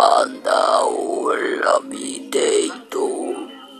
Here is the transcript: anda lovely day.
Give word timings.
anda 0.00 0.60
lovely 1.62 2.30
day. 2.30 2.79